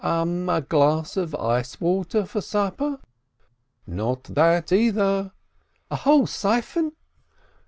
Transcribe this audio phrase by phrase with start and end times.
[0.03, 2.97] A glass of ice water for supper?"
[3.85, 5.31] "Not that, either."
[5.91, 6.93] "A whole siphon?"